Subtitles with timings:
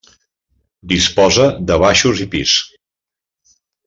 [0.93, 2.55] Disposa de baixos i pis.